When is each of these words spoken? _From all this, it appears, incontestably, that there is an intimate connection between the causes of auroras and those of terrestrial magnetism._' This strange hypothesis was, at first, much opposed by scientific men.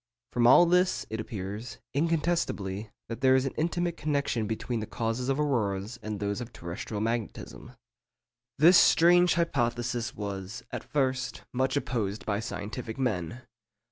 _From 0.33 0.47
all 0.47 0.65
this, 0.65 1.05
it 1.11 1.19
appears, 1.19 1.77
incontestably, 1.93 2.89
that 3.07 3.21
there 3.21 3.35
is 3.35 3.45
an 3.45 3.53
intimate 3.55 3.97
connection 3.97 4.47
between 4.47 4.79
the 4.79 4.87
causes 4.87 5.29
of 5.29 5.39
auroras 5.39 5.99
and 6.01 6.19
those 6.19 6.41
of 6.41 6.51
terrestrial 6.51 6.99
magnetism._' 7.01 7.75
This 8.57 8.77
strange 8.79 9.35
hypothesis 9.35 10.15
was, 10.15 10.63
at 10.71 10.83
first, 10.83 11.43
much 11.53 11.77
opposed 11.77 12.25
by 12.25 12.39
scientific 12.39 12.97
men. 12.97 13.43